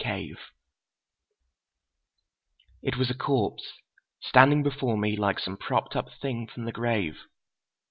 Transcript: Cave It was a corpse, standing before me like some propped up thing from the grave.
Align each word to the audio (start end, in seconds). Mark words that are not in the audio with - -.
Cave 0.03 0.39
It 2.81 2.97
was 2.97 3.11
a 3.11 3.15
corpse, 3.15 3.73
standing 4.19 4.63
before 4.63 4.97
me 4.97 5.15
like 5.15 5.37
some 5.37 5.57
propped 5.57 5.95
up 5.95 6.09
thing 6.21 6.47
from 6.47 6.65
the 6.65 6.71
grave. 6.71 7.19